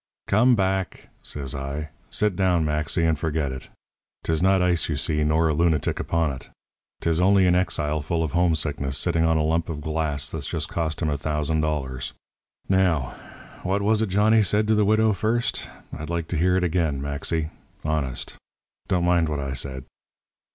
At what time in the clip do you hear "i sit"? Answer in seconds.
1.53-2.35